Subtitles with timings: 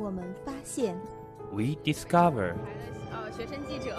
[0.00, 0.96] 我们发现
[1.52, 2.54] ，We discover。
[3.12, 3.94] 呃，学生记者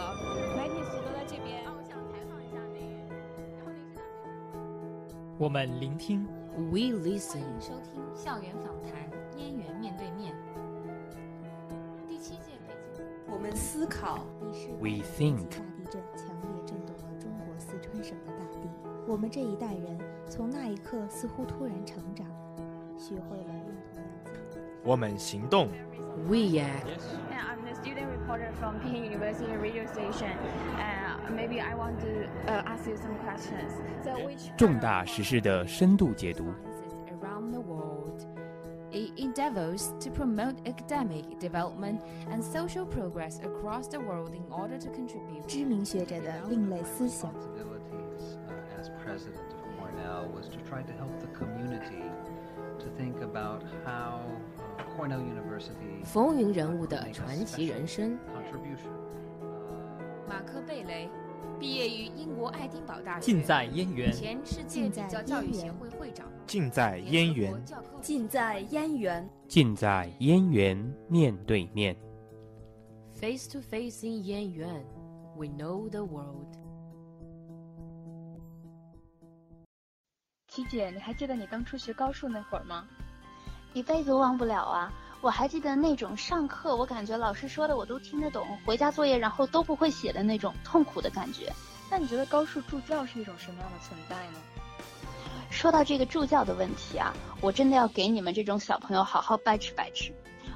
[0.57, 1.63] ，Matis 都在这边。
[1.63, 3.13] 啊，我想采访一下那个，
[3.55, 6.25] 然后那是我们聆听
[6.57, 7.41] ，We listen。
[7.41, 8.93] 欢迎收听校园访谈，
[9.37, 10.35] 燕园面对面。
[12.07, 14.25] 第七届北京，我们思考。
[14.79, 15.49] We think。
[15.49, 18.67] 大地震强烈震动了中国四川省的大地，
[19.07, 22.25] 我们这一代人从那一刻似乎突然成长，
[22.97, 24.07] 学会了用同样。
[24.83, 25.69] 我们行动。
[26.28, 27.00] We act.
[27.30, 30.36] And I'm the student reporter from Peking University radio station.
[30.78, 33.72] And maybe I want to uh, ask you some questions.
[34.04, 36.54] So which 重大时事的深度解读。
[37.20, 38.26] Around the world.
[38.92, 42.00] It endeavors to promote academic development
[42.30, 45.44] and social progress across the world in order to contribute.
[45.46, 47.32] 知名学者的另类思想。
[48.78, 52.04] As president of Cornell was to try to help the community
[52.78, 54.20] to think about how
[56.03, 58.17] 风云人物的传奇人生。
[60.27, 61.09] 马克·贝雷，
[61.59, 64.11] 毕业于英国爱丁堡大学，近在燕园。
[64.11, 66.27] 前世界比较教育协会会长。
[66.45, 67.53] 近在燕园。
[68.01, 69.29] 近在燕园。
[69.47, 71.95] 近在燕园面对面。
[73.13, 74.83] Face to face in 燕园
[75.37, 76.57] ，We know the world。
[80.47, 82.87] 七姐，你还记得你刚初学高数那会儿吗？
[83.73, 84.91] 一辈子忘不了啊！
[85.21, 91.53] 我还记得那种上课，我感觉老师说的我都听得懂，回家作业然后都不会写的那种痛苦的感觉。
[91.89, 94.39] 那你觉得高数助教是一种什么样的存在呢？
[95.49, 100.11] 说到这个助教的问题啊，我真的要给你们这种小朋友好好掰扯掰扯。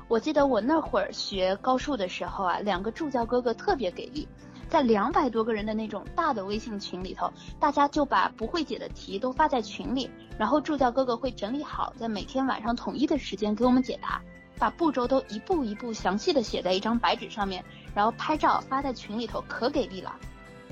[0.07, 4.27] 我记得我那会儿学高数的时候啊，两个助教哥哥特别给力。
[4.69, 14.21] 在两百多个人的那种大的微信群里头，大家就把不会解的题都发在群里，然后助教哥哥会整理好，在每天晚上统一的时间给我们解答，
[14.57, 20.15] 把步骤都一步一步详细的写在一张白纸上面，然后拍照发在群里头，可给力了。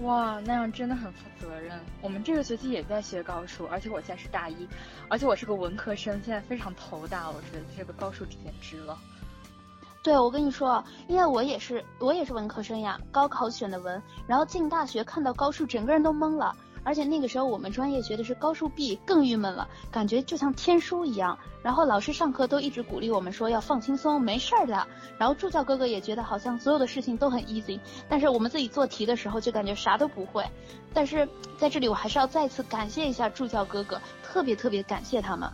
[0.02, 1.80] 哇，那样真的很负责任。
[2.02, 4.68] 我们这个学期也在学高数，而且我现在是大一，
[5.08, 8.98] 而且我是个文科生，现在非常头大，我觉得这个高数简直了。
[10.04, 16.54] 对，我跟你说，因为我也是，我也是文科生呀，高考选的文，然后进大学看到高数，整个人都懵了。
[16.86, 21.38] 而且那个时候我们专业学的是高数 B，更郁闷了，感觉就像天书一样。
[21.62, 24.86] 然后老师上课都一直鼓励我们说要放轻松，没事儿的。
[25.18, 30.46] 然后助教哥哥也觉得好像所有的事情都很 easy，但是我们自己做题的时候就感觉啥都不会。
[30.94, 31.26] 但是
[31.58, 35.50] 在这里我还是要再次感谢一下助教哥哥，特别特别感谢他们。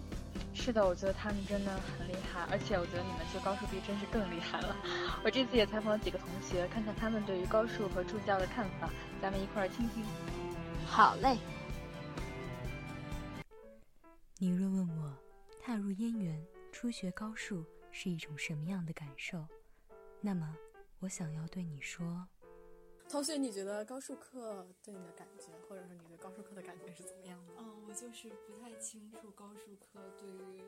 [0.62, 4.76] 是的，我觉得他们真的很厉害，而且我觉得你们学高数比真是更厉害了。
[5.24, 8.90] 我这次也采访了几个同学，看看他们对于高数和助教的看法，
[9.22, 10.04] 咱们一块儿听听。
[10.86, 11.38] 好嘞。
[14.38, 15.18] 你若问我
[15.62, 19.48] 踏入燕园初学高数是一种什么样的感受，
[20.20, 20.54] 那么
[21.00, 22.28] 我想要对你说。
[23.10, 27.54] 同学，你觉得高数课对你的感觉，或者说你对高数课的感觉是怎么样的？
[27.58, 30.62] 嗯，我就是不太清楚高数课对于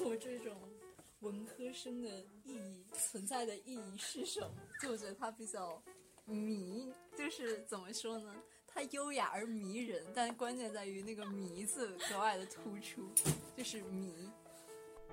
[0.02, 0.56] 我这种
[1.20, 2.08] 文科生的
[2.42, 4.54] 意义存在的意义是什么？
[4.80, 5.80] 就我觉得它比较
[6.24, 8.34] 迷，就是怎么说呢？
[8.66, 13.08] 它优雅而迷人，但关键在于那个“迷”字格外的突出，
[13.56, 14.28] 就是迷。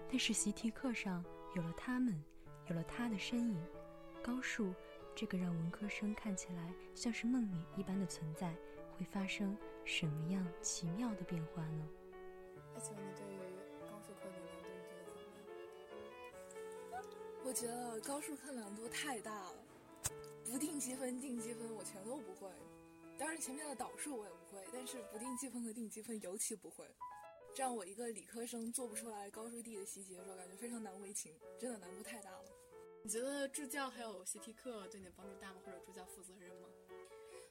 [0.09, 2.23] 但是习题课上有了他们，
[2.69, 3.61] 有了他的身影，
[4.23, 4.73] 高数。
[5.13, 8.55] 这个让文科生看起来像是梦里一般的存在，
[8.97, 9.55] 会发生
[9.85, 11.87] 什么样奇妙的变化呢？
[12.73, 13.37] 而且你对于
[13.87, 17.03] 高数课的难度你觉得怎么样？
[17.43, 19.53] 我觉得高数课难度太大了，
[20.45, 22.49] 不定积分、定积分我全都不会。
[23.19, 26.85] 当然前面的导数我也不会，但是不定积分和定积分尤其不会。
[27.53, 32.45] 这样我一个理科生做不出来高数 D 的习题的时候，感觉非常难为情，真的难度太大了。
[33.03, 35.59] 你觉得助教还有习题课对你的帮助大吗？
[35.65, 36.67] 或者助教负责任吗？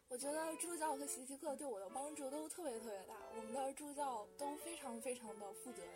[0.09, 3.15] 我觉得助教和习题课对我的帮助都特别特别大。
[3.37, 5.95] 我们的助教都非常非常的负责任，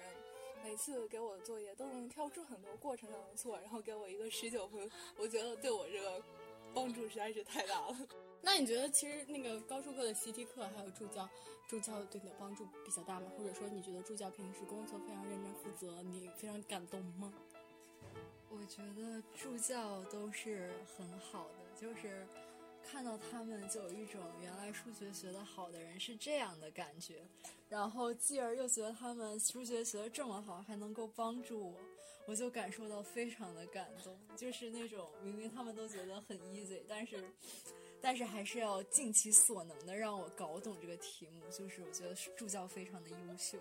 [0.65, 4.91] 每次给我的作业都能挑出很多过程上的错，然后给我一个十九分。
[5.17, 6.21] 我觉得对我这个
[6.75, 7.97] 帮助实在是太大了。
[8.43, 11.29] 那你觉得其实那个高数课的习题课还有助教，
[11.69, 13.31] 助教对你的帮助比较大吗？
[13.39, 17.33] 或者说你觉得助教平时工作非常认真负责，你非常感动吗？
[18.55, 22.27] 我觉得助教都是很好的，就是
[22.83, 27.27] 看到他们就有一种原来数学学得好的人是这样的感觉，
[27.69, 31.81] 然后继而又觉得他们数学学得这么好，还能够帮助我，
[32.27, 34.17] 我就感受到非常的感动。
[34.37, 37.25] 就是那种明明他们都觉得很 easy，但是
[38.01, 41.43] 但是还是要尽其所能的让我搞懂这个题目。
[41.51, 43.59] 就是我觉得助教非常的优秀。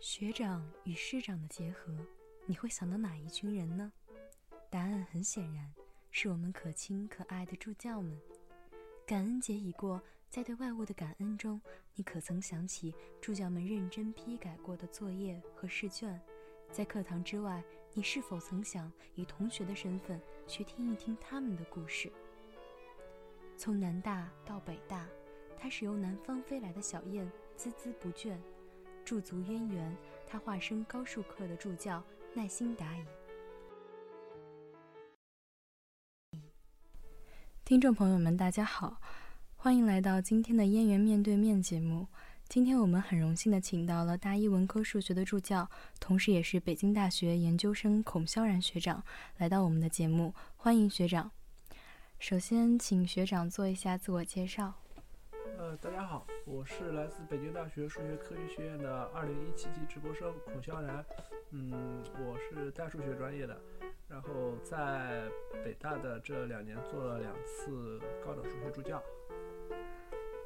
[0.00, 1.92] 学长与师长的结合。
[2.48, 3.92] 你会想到哪一群人呢？
[4.70, 5.68] 答案很显然，
[6.12, 8.16] 是我们可亲可爱的助教们。
[9.04, 10.00] 感恩节已过，
[10.30, 11.60] 在对外物的感恩中，
[11.96, 16.20] 你可曾想起助教们认真批改过的作业和试卷？
[16.70, 17.64] 在课堂之外，
[17.94, 22.12] 你是否曾想以同学的身份去听一听他们的故事？
[23.56, 25.08] 从南大到北大，
[25.58, 27.28] 他是由南方飞来的小燕，
[27.58, 28.38] 孜孜不倦，
[29.04, 29.96] 驻足渊源。
[30.28, 32.02] 他化身高数课的助教，
[32.36, 33.00] 耐心答疑。
[37.64, 39.00] 听众朋友们，大家好，
[39.56, 42.06] 欢迎来到今天的《燕园面对面》节目。
[42.46, 49.02] 今天我们很荣幸的请到了大一文科数学的助教，同时也是北京大学研究生孔萧然学长
[49.38, 51.30] 来到我们的节目，欢迎学长。
[52.18, 54.74] 首先，请学长做一下自我介绍。
[55.58, 61.02] 呃，大家好，我是来自北京大学数学科学学院的二零一七级直播生孔萧然。
[61.50, 63.58] 嗯，我是代数学专业的。
[64.06, 65.22] 然后在
[65.64, 69.02] 北大的这两年做了两次高等数学助教。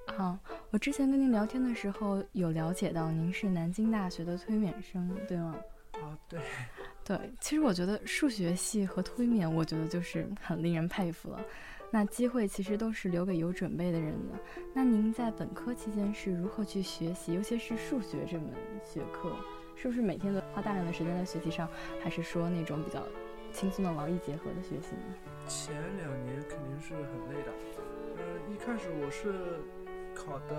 [0.07, 0.39] 好，
[0.71, 5.57] 我之前跟您聊天的时候有了解到您是南京大学的推免生，对吗？
[5.95, 6.41] 啊，对。
[7.05, 11.45] 对，其实我觉得数学系和推免，我觉得就是很令人佩服了。
[11.91, 14.39] 那机会其实都是留给有准备的人的。
[14.73, 18.51] 那您在本科期间是如何去学习，尤其是数学这门
[18.85, 19.37] 学科，
[19.75, 21.69] 是不是每天都花大量的时间在学习上，
[22.03, 23.03] 还是说那种比较？
[23.53, 25.03] 轻松的劳逸结合的学习呢？
[25.49, 27.51] 前两年肯定是很累的。
[28.17, 29.59] 嗯，一开始我是
[30.25, 30.55] 考的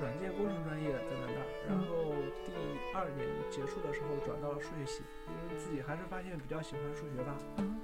[0.00, 2.12] 软件工程专业在南大，然后
[2.44, 2.52] 第
[2.94, 7.36] 二年结束的时候转到了数学系，因为自己还是发现比较喜欢数学吧。
[7.58, 7.78] 嗯。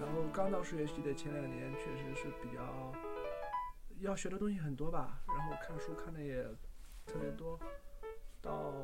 [0.00, 2.92] 然后刚到数学系的前两年确实是比较
[4.00, 6.42] 要学的东西很多吧，然后看书看的也
[7.06, 7.58] 特别多。
[8.42, 8.74] 到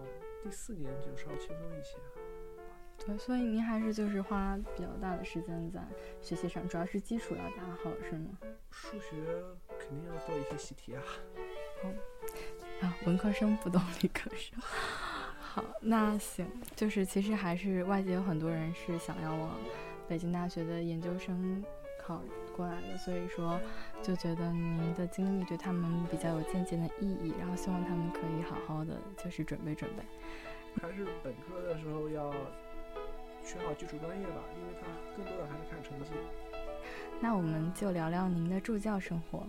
[0.43, 1.97] 第四年就稍微轻松一些。
[3.05, 5.83] 对，所以您还是就是花比较大的时间在
[6.21, 8.39] 学习上，主要是基础要打好，是吗？
[8.71, 9.17] 数学
[9.79, 11.03] 肯定要做一些习题啊。
[11.83, 11.93] 哦，
[12.83, 14.59] 啊，文科生不懂理科生。
[15.41, 16.47] 好，那行，
[16.77, 19.59] 就是其实还是外界有很多人是想要往
[20.09, 21.65] 北京大学的研究生
[22.05, 22.23] 考
[22.57, 23.61] 过来的，所以说
[24.03, 30.03] 就觉得您的经历对他们比较有借鉴的意义，然后希望他们可以好好的就是准备准备。
[30.81, 32.33] 还是本科的时候要。
[33.43, 34.87] 学好基础专业吧，因为它
[35.17, 36.11] 更多的还是看成绩。
[37.21, 39.47] 那我们就聊聊您的助教生活。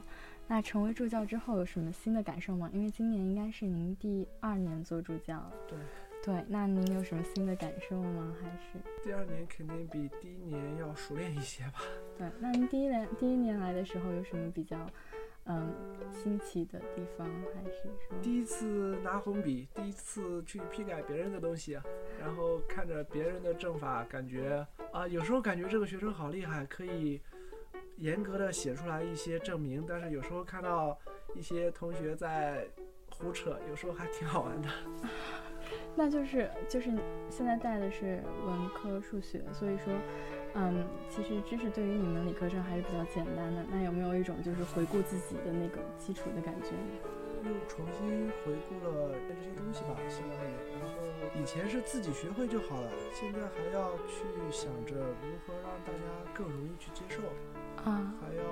[0.52, 2.70] 那成为助教之后有什么新的感受吗？
[2.74, 5.50] 因为今年应该是您第二年做助教。
[5.66, 5.78] 对。
[6.22, 8.36] 对，那您有什么新的感受吗？
[8.44, 11.82] 还是第二年肯定比第一年要熟练一些吧？
[12.18, 14.78] 对，那您第一年第一年来的时候有什么比较？
[15.46, 15.74] 嗯，
[16.12, 17.26] 新奇的地方
[17.56, 21.80] 还是说第一次拿红笔，第一次去批改别人的东西，
[22.20, 27.22] 然后看着别人的正法，感觉啊，有时候感觉这个学生好厉害，可以
[28.02, 30.98] 严格的写出来一些证明，但是有时候看到
[31.36, 32.68] 一些同学在
[33.12, 34.68] 胡扯，有时候还挺好玩的。
[35.96, 36.92] 那就是就是
[37.30, 39.94] 现在带的是文科数学，所以说。
[40.54, 43.64] 嗯，其实知识对于你们理科生还是比较简单的。
[43.72, 46.76] 那有没有一种就是回顾自己的那个基础的感觉？
[47.46, 50.52] 又重新回顾了这些东西吧，相当于。
[51.40, 57.22] 以前是自己学会就好了，现在还要去想着如何让大家更容易去接受
[57.84, 58.44] 啊，还要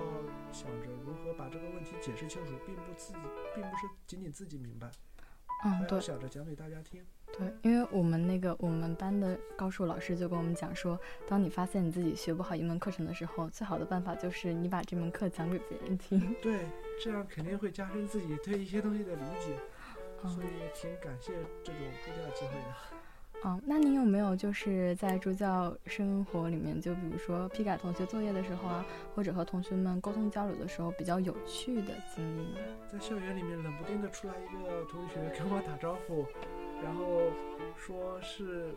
[0.51, 3.19] 想着如何把这个问题解释清楚，并不自己
[3.53, 4.89] 并不是仅仅自己明白，
[5.65, 7.03] 嗯，对，想着讲给大家听。
[7.37, 16.35] 对，因为我们那个我们班的高数老师就跟我们讲说，当你发现你自己学不好一门课程的时候，最好的办法就是你把这门课讲给别人听。
[16.41, 16.65] 对，
[16.99, 19.55] 这样肯定会加深自己对一些东西的理解，
[20.27, 21.33] 所以挺感谢
[21.63, 22.65] 这种助教机会的。
[23.45, 28.85] 嗯，那你有没有就是在助教生活里面，就比如说批改同学作业的时候啊，
[29.15, 32.59] 或者和同学们沟通交流的时候，比较有趣的经历呢？
[32.91, 36.25] 在校园里面冷不丁的出来一个同学跟我打招呼。
[36.83, 37.21] 然后
[37.77, 38.73] 说是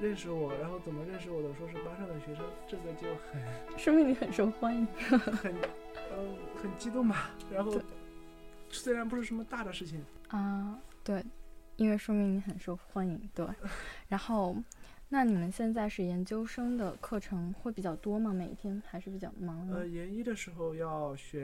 [0.00, 1.48] 认识我，然后怎么认识我的？
[1.54, 5.54] 说是班上的学生，这个就很说明你很受欢迎，很
[6.16, 7.30] 嗯很激动吧。
[7.48, 7.72] 然后
[8.70, 11.24] 虽然不是什么大的事情啊，对，
[11.76, 13.46] 因为说明你很受欢迎，对。
[14.08, 14.56] 然后
[15.08, 18.32] 那你们现在是研究生的课程会比较多吗？
[18.32, 19.68] 每一天还是比较忙？
[19.70, 21.42] 呃，研一的时候要选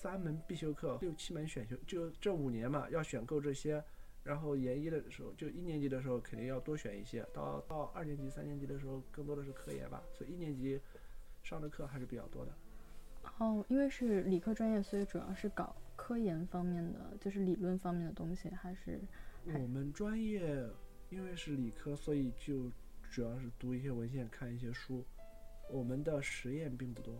[0.00, 3.82] 三门必修课，六七门选修，就这五年嘛，要选够这些。
[4.22, 10.02] 然后研一的时候，就一年级的时候肯定要多选一些，到到二年级、三年级的时候，更多的是科研吧。
[10.12, 10.78] 所以一年级
[11.42, 12.52] 上的课还是比较多的。
[13.38, 19.00] 哦，因为是理科专业，所以主要是搞科研方面的，就是理论方面的东西，还是？
[19.46, 20.68] 我们专业
[21.08, 22.70] 因为是理科，所以就
[23.10, 25.04] 主要是读一些文献，看一些书，
[25.70, 27.14] 我们的实验并不多。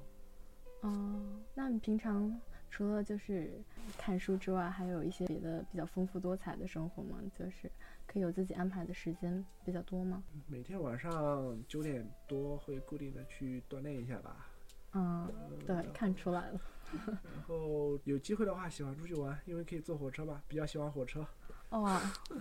[0.83, 1.21] 哦，
[1.55, 2.39] 那你平常
[2.71, 3.59] 除了就是
[3.97, 7.19] 看书之外，还有一些别的比较丰富多彩的生活吗？
[7.39, 7.71] 就是
[8.07, 10.23] 可以有自己安排的时间比较多吗？
[10.47, 14.47] 每天晚上九点多会固定的去锻炼一下吧。
[14.93, 15.33] 嗯，
[15.67, 16.61] 对，看出来了。
[17.07, 21.25] 然后有机会的话，喜欢出去玩，因为可以坐火车吧，比较喜欢火车。
[21.71, 22.01] 哇，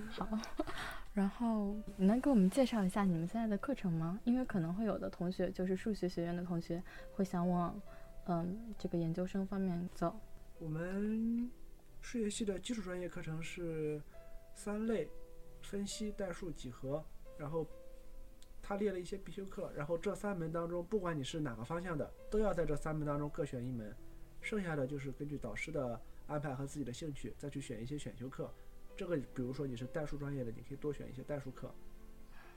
[0.09, 0.27] 好。
[1.13, 4.19] 然后你能给我们介绍一下你们现在的课程吗？
[4.23, 6.81] 因为可能会有的同学，就是数学学院的同学，
[7.13, 7.79] 会想往
[8.25, 10.15] 嗯这个研究生方面走。
[10.59, 11.49] 我们
[12.01, 14.01] 数学系的基础专业课程是
[14.55, 15.07] 三类：
[15.61, 17.03] 分析、代数、几何。
[17.37, 17.65] 然后
[18.69, 23.91] 他列了一些必修课，然后这三门当中，不管你是哪个方向的，都要在这三门当中各选一门。
[24.41, 28.53] 剩下的就是根据导师的安排和自己的兴趣，再去选一些选修课。
[28.95, 31.73] 这个，比如说你是代数专业的，你可以多选一些代数课。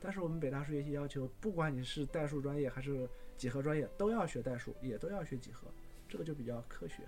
[0.03, 5.67] 但是我们北大数学系要求，不管你是代数专业还是几何专业，都要学代数，也都要学几何，
[6.07, 7.05] 这个就比较科学。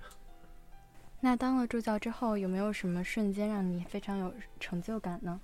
[1.20, 5.38] 那当了助教之后，有没有什么瞬间让你非常有成就感呢？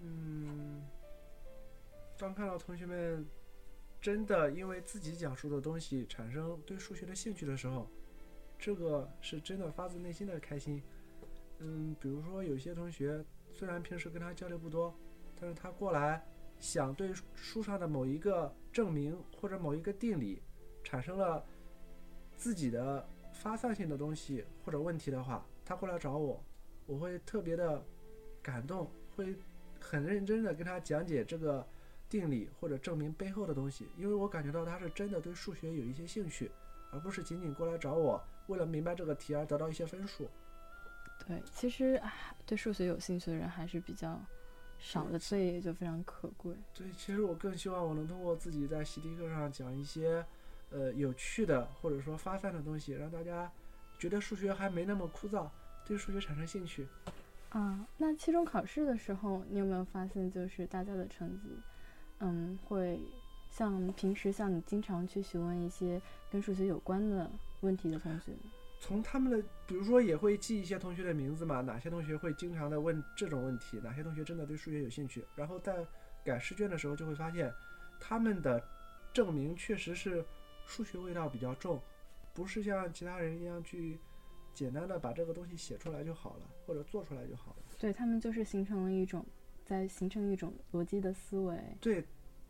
[0.00, 0.82] 嗯，
[2.16, 3.26] 当看到同学们
[4.00, 7.88] 真的因为自己讲述的东西产生对数学的兴趣的时候，
[8.58, 10.82] 这个是真的发自内心的开心。
[11.58, 14.94] 嗯，比如说有些同学虽然平时跟他交流不多，
[15.40, 16.24] 但是他过来
[16.58, 20.42] 想对书上的某一个证明或者某一个定理
[20.82, 21.44] 产生了
[22.36, 26.42] 自己的发散性的东西或者问题的话，他过来找我，
[26.86, 27.82] 我会特别的
[28.42, 29.34] 感动，会
[29.80, 31.66] 很认真的跟他讲解这个
[32.14, 36.48] 定理或者证明背后的东西，因为我感觉到他是真的对数学有一些兴趣，
[36.92, 40.30] 而不是仅仅过来找我为了明白这个题而得到一些分数。
[41.26, 42.00] 对，其实
[42.46, 44.20] 对数学有兴趣的人还是比较
[44.78, 46.54] 少的，所以也就非常可贵。
[46.72, 50.24] 对，其实我更希望我能通过自己在习题课上讲一些，
[50.70, 53.50] 呃，有趣的或者说发散的东西，让大家
[53.98, 55.48] 觉得数学还没那么枯燥，
[55.84, 56.86] 对数学产生兴趣。
[57.48, 61.48] 啊，那期中考试的时候，你有没有发现，就是大家的成绩，
[62.20, 63.00] 嗯，会
[63.50, 67.30] 像平时像你经常去询问一些跟数学有关的
[67.60, 68.32] 问题的同学？
[68.80, 75.86] 从他们的，比如说也会记一些同学的名字嘛，哪些同学会经常的问这种问题，哪些同学真的对数学有兴趣，然后在
[76.22, 77.50] 改试卷的时候就会发现，
[77.98, 78.62] 他们的
[79.12, 80.22] 证明确实是
[80.66, 81.80] 数学味道比较重，
[82.34, 83.98] 不是像其他人一样去
[84.52, 87.62] 简单的把这个东西写出来就好了，或者做出来就好了。
[87.78, 89.24] 对他们就是形成了一种，
[89.64, 91.58] 在形成一种逻辑的思维。
[91.80, 92.04] 对。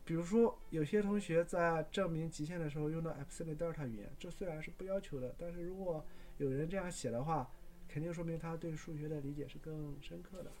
[0.07, 6.05] 比如说，有些同学在证明极限的时候用到 epsilon delta 语言，这虽然是不要求的，但是如果
[6.37, 7.49] 有人这样写的话，
[7.87, 10.51] 肯定说明他对数学的理解是更深刻的。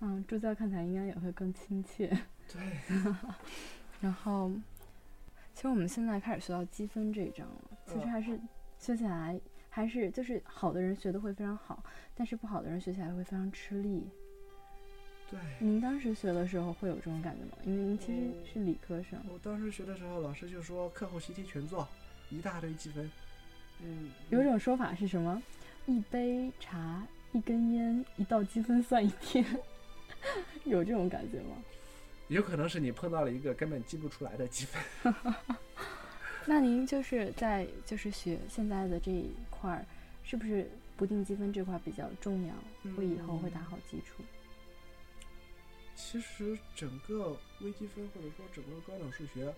[0.00, 2.08] 嗯，助教看起来应该也会更亲切。
[2.46, 2.60] 对。
[4.02, 4.52] 然后，
[5.54, 8.38] 其实我们现在开始学到积分这一章了，其实还是
[8.78, 9.40] 学起来
[9.70, 11.82] 还是就是好的人学的会非常好，
[12.14, 14.10] 但是不好的人学起来会非常吃力。
[15.30, 17.52] 对，您当时学的时候会有这种感觉吗？
[17.64, 19.18] 因为您其实是理科生。
[19.32, 21.86] 我当时学的时候，老师就说课后习题全做，
[22.30, 23.08] 一大堆积分。
[23.80, 25.40] 嗯，有种说法是什么？
[25.86, 29.44] 一杯茶，一根烟，一道积分算一天，
[30.64, 31.56] 有这种感觉吗？
[32.28, 35.14] 有可能是你碰到了一个根本记不出来的积分。
[36.46, 39.86] 那您就是在就是学现在的这一块儿，
[40.24, 42.54] 是不是不定积分这块比较重要？
[42.96, 44.22] 会以后会打好基础。
[46.02, 49.54] 其实整个微积分或者说整个高等数学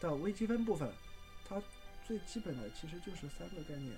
[0.00, 0.90] 的微积分部分，
[1.46, 1.62] 它
[2.04, 3.94] 最基本的其实就是三个概念：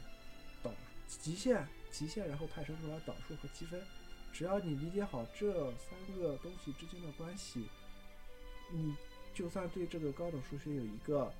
[0.62, 0.70] 导、
[1.06, 3.80] 极限、极限，然后派生出来导数和积分。
[4.30, 7.66] 只要你理解好这三个东西之间的关系，
[8.70, 8.94] 你
[9.32, 11.32] 就算对这个高等数学有一个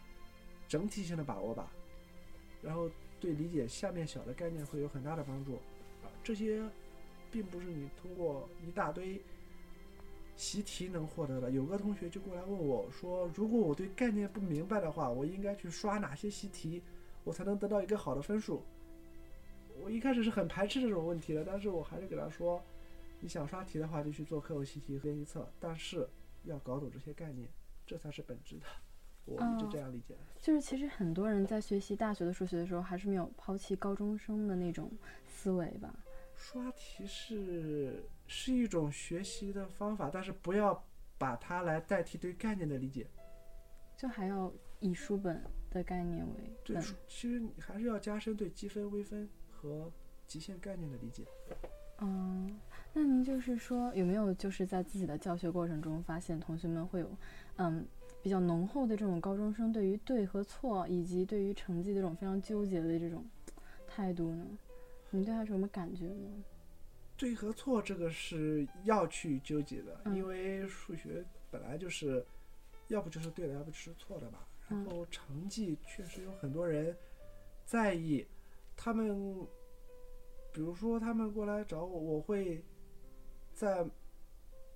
[0.69, 1.71] 整体性的把握吧，
[2.63, 2.91] 然后
[3.21, 5.57] 对理解下面小的概念会有很大的帮助。
[6.03, 6.63] 啊，这些
[7.31, 9.21] 并不是你通过一大堆。
[10.39, 16.81] 习题能获得的，有个同学就过来问我说：“如果我对概念不明白的话，我应该去刷哪些习题，
[17.25, 18.63] 我才能得到一个好的分数？”
[19.83, 22.63] 我一开始是很排斥这种问题的，但是我还是给他说
[23.19, 26.09] ：“你想刷题的话，就去做课后习题和练习册，但是
[26.45, 27.49] 要搞懂这些概念，
[27.85, 28.67] 这才是本质的。”
[29.27, 30.21] 我一直这样理解的。
[30.41, 34.91] 就是其实很多人在学习大学的数学的时候，还是没有抛弃高中生的那种
[35.27, 35.95] 思维吧。
[36.35, 40.85] 刷题是是一种学习的方法，但是不要
[41.17, 43.09] 把它来代替对概念的理解，
[43.97, 49.91] 就还要以书本的概念为对，其实你还是要加深对积分、微分和
[50.27, 51.25] 极限概念的理解。
[52.01, 52.61] 嗯，
[52.93, 57.11] 那您就是说有没有就是在自己的教学过程中发现同学们会有
[57.57, 57.85] 嗯
[58.23, 63.25] 比较浓厚的这种高中生对于对和错，以及对于成绩这种非常纠结的这种
[63.87, 64.47] 态度呢？
[65.11, 66.45] 你对他有什么感觉吗？
[67.19, 72.25] 对和错这个是要去纠结的，嗯因为数学本来就是
[72.87, 74.47] 要不就是对的，要不就是错的吧。
[74.69, 76.97] 然嗯后成绩确实有很多人
[77.65, 78.25] 在意，
[78.77, 79.09] 他们
[80.53, 82.63] 比如说他们过来找我，我会
[83.53, 83.85] 在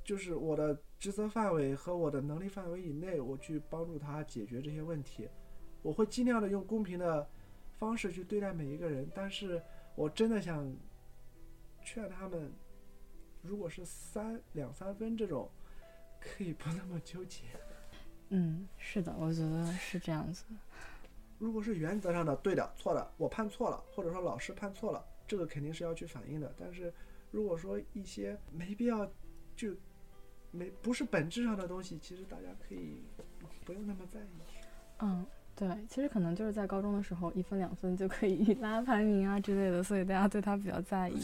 [0.03, 5.29] 就是我的职责范围和我的能力范围以内，我去帮助他解决这些问题。
[5.83, 7.29] 我会尽量的用公平的
[7.79, 9.63] 方式去对待每一个人，但是
[9.95, 10.75] 我真的想
[11.85, 12.53] 劝他们，
[13.43, 15.51] 如果是三两三分这种，
[16.21, 17.43] 可以不那么纠结。
[18.31, 20.45] 嗯，是的，我觉得是这样子。
[21.39, 26.55] 如果是原则上的对的错的，我判错了，或者说老师判错了，这个肯定是要去反映的。
[26.57, 26.93] 但是
[27.31, 29.05] 如果说一些没必要
[29.57, 29.75] 就
[30.51, 33.03] 没不是本质上的东西，其实大家可以
[33.65, 34.29] 不用那么在意。
[35.01, 41.21] 嗯，对，其实可能就是在高中的时候，一分两分就可以拉排名啊之类的，所以大家对他比较在意。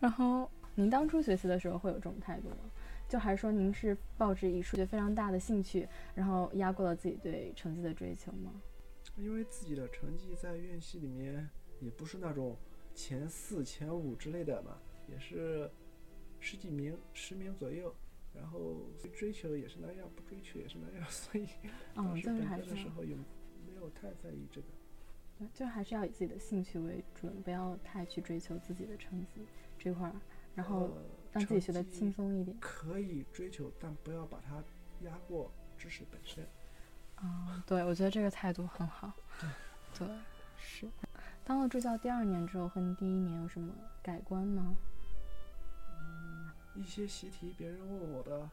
[0.00, 2.56] 然后您当初学习的时候会有这种态度吗？
[3.08, 8.52] 就还是说您是抱着以数学非常大的兴趣，然后压过了自己对成绩的追求吗？
[9.16, 11.48] 因为自己的成绩在院系里面
[11.80, 12.56] 也不是那种
[12.94, 15.70] 前四、前五之类的嘛，也是
[16.40, 17.94] 十几名、十名左右。
[18.34, 18.76] 然后
[19.14, 21.48] 追求也是那样，不追求也是那样，所以
[21.96, 24.66] 当时本科的时候有没有太在意这个。
[25.38, 29.46] 对，就还是要以自己的兴趣为准，不要太去追求自己的成绩
[29.78, 30.14] 这块儿，
[30.54, 31.02] 然后呃
[31.32, 32.56] 让自己学得轻松一点。
[32.60, 34.62] 可以追求，但不要把它
[35.06, 36.46] 压过知识本身。
[37.16, 39.12] 啊、对，我觉得这个态度很好。
[39.98, 40.06] 对，
[40.56, 40.88] 是。
[41.44, 44.76] 当了助教第二年之后，和你第一年有什么改观吗？
[45.90, 48.50] 嗯一些习题别人问我的，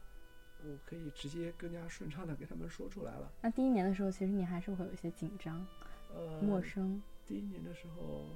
[0.62, 3.30] 我可以直接更加顺畅的给他们说出来了。
[3.42, 5.66] 那第一年的时候，其实你还是会有一些紧张、
[6.14, 7.00] 呃，陌生。
[7.26, 8.26] 第一年的时候，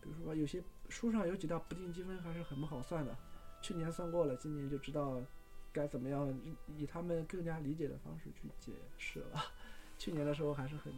[0.00, 3.16] 比如说吧，有些书上有几道不定积分还是很不好算的，
[3.60, 5.20] 去年算过了，今年就知道
[5.72, 9.42] 该怎么样以以他们更加理解的方式去解释了。
[9.98, 10.92] 去年的时候还是很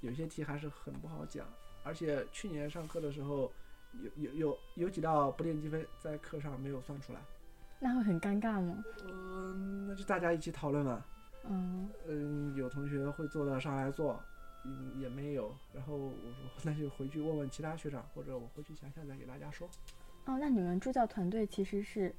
[0.00, 1.46] 有些题还是很不好讲，
[1.84, 3.52] 而且去年上课的时候
[3.92, 7.20] 有有有有几道不定积分在课上没有算出来，
[7.78, 8.82] 那会很尴尬吗？
[9.06, 11.04] 嗯，那就大家一起讨论嘛。
[11.48, 14.20] 嗯嗯，有同学会做的上来做，
[14.64, 15.54] 嗯，也没有。
[15.72, 19.68] 然后我说 那就回去问问其他学长，或者我回去想想再给大家说。
[20.26, 22.14] 哦，那你们助教团队其实是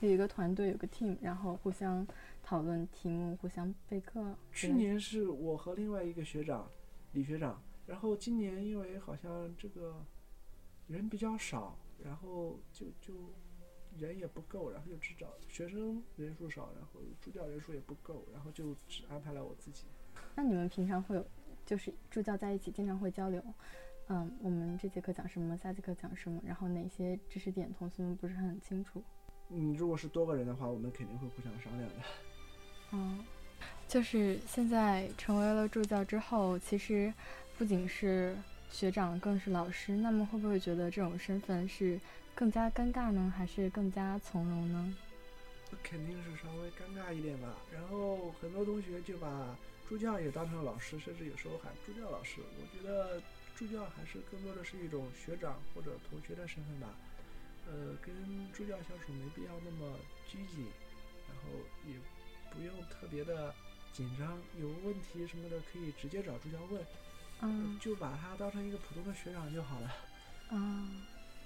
[0.00, 2.06] 有一个团队，有个 team，然后互相
[2.42, 4.36] 讨论题目，互相备课。
[4.52, 6.68] 去年是我和另外一个学长，
[7.12, 7.62] 李学长。
[7.86, 10.04] 然后今年因为好像这个
[10.88, 13.14] 人比较少，然后就就
[13.98, 19.86] 人也不够，然后就只找学生人数少，然后助教人数也不够，然后就只安排了我自己。
[20.36, 21.26] 那你们平常会有，
[21.64, 23.42] 就是助教在一起经常会交流，
[24.08, 29.02] 嗯，我们这节课讲什么，下节课讲什么，然后哪些知识点同学们不是很清楚。
[29.50, 31.96] 嗯，如果是多个人的话，我们肯定会互相商量的。
[32.92, 33.24] 嗯，
[33.86, 37.12] 就是现在成为了助教之后，其实
[37.56, 38.36] 不仅是
[38.70, 39.96] 学长，更是老师。
[39.96, 42.00] 那么会不会觉得这种身份是
[42.34, 44.94] 更加尴尬呢，还是更加从容呢？
[45.82, 47.56] 肯定是稍微尴尬一点吧。
[47.72, 49.56] 然后很多同学就把
[49.92, 52.40] 助教也当成老师，甚至有时候喊助教老师。
[52.58, 53.20] 我觉得
[53.54, 56.88] 助教还是更多的是一种学长或者同学的身份吧。
[57.66, 59.94] 呃，跟助教相处没必要那么
[60.26, 60.64] 拘谨，
[61.28, 61.50] 然后
[61.86, 61.92] 也
[62.50, 63.54] 不用特别的
[63.92, 66.82] 紧张，有问题什么的可以直接找助教问，
[67.42, 69.94] 嗯，就把他当成一个普通的学长就好了。
[70.48, 70.88] 啊，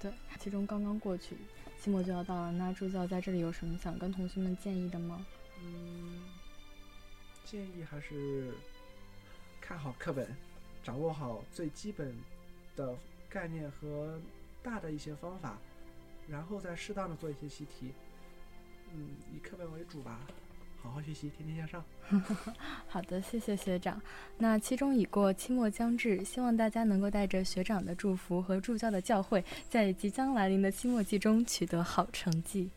[0.01, 1.37] 对，期中刚刚过去，
[1.81, 5.27] 期末就要到了，那助教在这里有什么想跟同学们建议的吗？
[5.61, 6.23] 嗯，
[7.47, 8.53] 建议还是
[9.61, 10.27] 看好课本，
[10.83, 12.13] 掌握好最基本
[12.75, 12.93] 的
[13.29, 14.21] 概念和
[14.65, 15.57] 大的一些方法，
[16.29, 17.93] 然后再适当的做一些习题。
[18.93, 20.21] 嗯，以课本为主吧，
[20.83, 21.85] 好好学习，天天向上。
[22.89, 24.03] 好的，谢谢学长。
[24.39, 32.71] 那期中已过，期末将至，希望大家能够带着学长的祝福和助教的教诲，在即将来临的期末季中取得好成绩。